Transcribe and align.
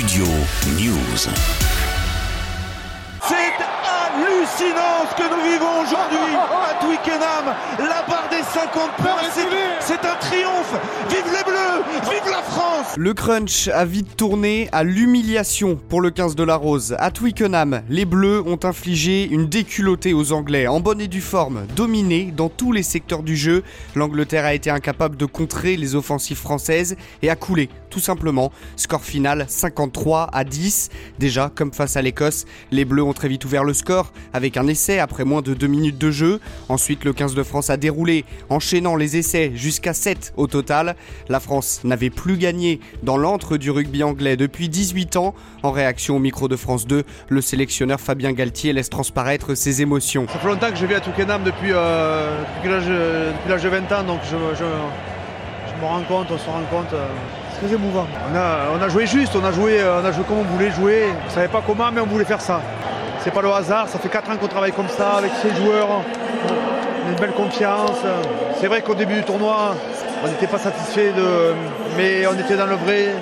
Studio 0.00 0.24
News. 0.78 1.28
C'est 3.20 3.52
hallucinant 3.84 5.04
ce 5.10 5.14
que 5.14 5.28
nous 5.28 5.42
vivons 5.42 5.82
aujourd'hui 5.82 6.36
à 6.70 6.74
Twickenham. 6.82 7.54
La 7.78 8.02
barre 8.08 8.29
50 8.52 8.96
points, 8.96 9.30
c'est- 9.32 9.40
c'est 9.80 10.06
un 10.06 10.16
triomphe. 10.20 10.74
Vive 11.08 11.24
les 11.32 11.44
Bleus, 11.44 12.10
vive 12.10 12.30
la 12.30 12.42
France. 12.42 12.94
Le 12.96 13.14
crunch 13.14 13.68
a 13.68 13.84
vite 13.84 14.16
tourné 14.16 14.68
à 14.72 14.82
l'humiliation 14.82 15.78
pour 15.88 16.00
le 16.00 16.10
15 16.10 16.34
de 16.34 16.42
la 16.42 16.56
Rose. 16.56 16.96
À 16.98 17.10
Twickenham, 17.10 17.82
les 17.88 18.04
Bleus 18.04 18.42
ont 18.46 18.58
infligé 18.64 19.28
une 19.28 19.46
déculottée 19.48 20.14
aux 20.14 20.32
Anglais, 20.32 20.66
en 20.66 20.80
bonne 20.80 21.00
et 21.00 21.06
due 21.08 21.20
forme, 21.20 21.66
dominés 21.76 22.32
dans 22.36 22.48
tous 22.48 22.72
les 22.72 22.82
secteurs 22.82 23.22
du 23.22 23.36
jeu. 23.36 23.62
L'Angleterre 23.94 24.44
a 24.44 24.54
été 24.54 24.70
incapable 24.70 25.16
de 25.16 25.26
contrer 25.26 25.76
les 25.76 25.94
offensives 25.94 26.38
françaises 26.38 26.96
et 27.22 27.30
a 27.30 27.36
coulé, 27.36 27.68
tout 27.90 28.00
simplement. 28.00 28.50
Score 28.76 29.04
final 29.04 29.46
53 29.48 30.28
à 30.32 30.44
10. 30.44 30.88
Déjà, 31.18 31.50
comme 31.54 31.72
face 31.72 31.96
à 31.96 32.02
l'Écosse, 32.02 32.46
les 32.70 32.84
Bleus 32.84 33.02
ont 33.04 33.12
très 33.12 33.28
vite 33.28 33.44
ouvert 33.44 33.64
le 33.64 33.74
score 33.74 34.12
avec 34.32 34.56
un 34.56 34.66
essai 34.66 34.98
après 34.98 35.24
moins 35.24 35.42
de 35.42 35.54
2 35.54 35.66
minutes 35.68 35.98
de 35.98 36.10
jeu. 36.10 36.40
Ensuite, 36.68 37.04
le 37.04 37.12
15 37.12 37.34
de 37.34 37.42
France 37.42 37.70
a 37.70 37.76
déroulé, 37.76 38.24
enchaînant 38.48 38.96
les 38.96 39.16
essais 39.16 39.52
jusqu'à 39.54 39.92
7 39.94 40.32
au 40.36 40.46
total. 40.46 40.96
La 41.28 41.40
France 41.40 41.80
n'avait 41.84 42.10
plus 42.10 42.36
gagné 42.36 42.80
dans 43.02 43.16
l'antre 43.16 43.56
du 43.56 43.70
rugby 43.70 44.02
anglais 44.02 44.36
depuis 44.36 44.68
18 44.68 45.16
ans. 45.16 45.34
En 45.62 45.70
réaction 45.72 46.16
au 46.16 46.18
micro 46.18 46.48
de 46.48 46.56
France 46.56 46.86
2, 46.86 47.04
le 47.28 47.40
sélectionneur 47.40 48.00
Fabien 48.00 48.32
Galtier 48.32 48.72
laisse 48.72 48.88
transparaître 48.90 49.54
ses 49.54 49.82
émotions. 49.82 50.26
Ça 50.32 50.38
fait 50.38 50.48
longtemps 50.48 50.70
que 50.70 50.76
je 50.76 50.86
vis 50.86 50.94
à 50.94 51.00
Twickenham 51.00 51.42
depuis, 51.44 51.70
euh, 51.72 52.30
depuis 52.56 52.70
l'âge 53.48 53.62
de 53.62 53.68
20 53.68 53.92
ans, 53.92 54.02
donc 54.04 54.20
je, 54.24 54.36
je- 54.56 54.64
je 54.64 55.80
me 55.82 55.86
rends 55.86 56.02
compte, 56.02 56.26
on 56.30 56.38
se 56.38 56.46
rend 56.46 56.62
compte. 56.70 56.92
euh, 56.92 57.06
c'est 57.52 57.66
très 57.66 57.74
émouvant. 57.74 58.06
On 58.32 58.36
a, 58.36 58.70
on 58.78 58.82
a 58.82 58.88
joué 58.88 59.06
juste, 59.06 59.32
on 59.36 59.44
a 59.44 59.52
joué, 59.52 59.80
euh, 59.80 60.00
on 60.00 60.04
a 60.04 60.12
joué 60.12 60.24
comme 60.26 60.38
on 60.38 60.42
voulait 60.44 60.70
jouer. 60.70 61.04
On 61.22 61.26
ne 61.26 61.30
savait 61.30 61.48
pas 61.48 61.62
comment, 61.66 61.90
mais 61.92 62.00
on 62.00 62.06
voulait 62.06 62.24
faire 62.24 62.40
ça. 62.40 62.60
C'est 63.22 63.32
pas 63.32 63.42
le 63.42 63.50
hasard, 63.52 63.88
ça 63.88 63.98
fait 63.98 64.08
4 64.08 64.30
ans 64.30 64.36
qu'on 64.36 64.48
travaille 64.48 64.72
comme 64.72 64.88
ça 64.88 65.14
avec 65.18 65.30
ces 65.42 65.54
joueurs. 65.62 66.02
Une 67.10 67.16
belle 67.16 67.32
confiance. 67.32 67.98
C'est 68.60 68.68
vrai 68.68 68.82
qu'au 68.82 68.94
début 68.94 69.14
du 69.14 69.22
tournoi, 69.22 69.74
on 70.24 70.28
n'était 70.28 70.46
pas 70.46 70.58
satisfait 70.58 71.12
de. 71.12 71.54
Mais 71.96 72.26
on 72.26 72.38
était 72.38 72.56
dans 72.56 72.66
le 72.66 72.76
vrai. 72.76 73.14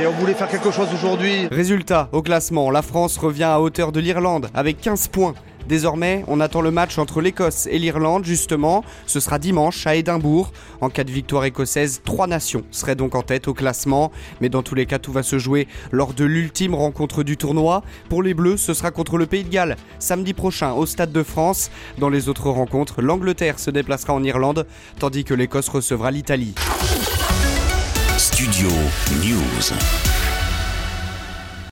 Et 0.00 0.06
on 0.06 0.10
voulait 0.10 0.34
faire 0.34 0.48
quelque 0.48 0.70
chose 0.70 0.88
aujourd'hui. 0.92 1.48
Résultat, 1.50 2.08
au 2.12 2.20
classement, 2.20 2.70
la 2.70 2.82
France 2.82 3.16
revient 3.16 3.44
à 3.44 3.60
hauteur 3.60 3.92
de 3.92 4.00
l'Irlande 4.00 4.48
avec 4.52 4.80
15 4.80 5.08
points. 5.08 5.34
Désormais, 5.68 6.24
on 6.28 6.40
attend 6.40 6.60
le 6.60 6.70
match 6.70 6.98
entre 6.98 7.20
l'Écosse 7.20 7.66
et 7.70 7.78
l'Irlande, 7.78 8.24
justement. 8.24 8.84
Ce 9.06 9.20
sera 9.20 9.38
dimanche 9.38 9.86
à 9.86 9.94
Édimbourg. 9.94 10.52
En 10.80 10.90
cas 10.90 11.04
de 11.04 11.10
victoire 11.10 11.44
écossaise, 11.44 12.02
trois 12.04 12.26
nations 12.26 12.64
seraient 12.70 12.96
donc 12.96 13.14
en 13.14 13.22
tête 13.22 13.48
au 13.48 13.54
classement. 13.54 14.12
Mais 14.40 14.48
dans 14.48 14.62
tous 14.62 14.74
les 14.74 14.86
cas, 14.86 14.98
tout 14.98 15.12
va 15.12 15.22
se 15.22 15.38
jouer 15.38 15.66
lors 15.90 16.14
de 16.14 16.24
l'ultime 16.24 16.74
rencontre 16.74 17.22
du 17.22 17.36
tournoi. 17.36 17.82
Pour 18.08 18.22
les 18.22 18.34
Bleus, 18.34 18.56
ce 18.56 18.74
sera 18.74 18.90
contre 18.90 19.16
le 19.16 19.26
Pays 19.26 19.44
de 19.44 19.50
Galles, 19.50 19.76
samedi 19.98 20.34
prochain 20.34 20.72
au 20.72 20.86
Stade 20.86 21.12
de 21.12 21.22
France. 21.22 21.70
Dans 21.98 22.08
les 22.08 22.28
autres 22.28 22.50
rencontres, 22.50 23.02
l'Angleterre 23.02 23.58
se 23.58 23.70
déplacera 23.70 24.12
en 24.14 24.22
Irlande, 24.22 24.66
tandis 24.98 25.24
que 25.24 25.34
l'Écosse 25.34 25.68
recevra 25.68 26.10
l'Italie. 26.10 26.54
Studio 28.18 28.68
News. 29.22 30.23